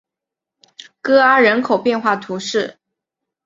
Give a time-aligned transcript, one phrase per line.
[0.99, 2.79] 戈阿人口变化图示